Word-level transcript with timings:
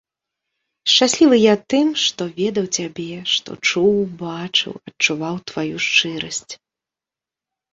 Шчаслівы 0.93 1.37
я 1.39 1.53
тым, 1.73 1.87
што 2.05 2.21
ведаў 2.39 2.65
цябе, 2.79 3.07
што 3.33 3.49
чуў, 3.69 3.93
бачыў, 4.23 4.73
адчуваў 4.93 5.35
тваю 5.53 5.75
шчырасць. 5.91 6.49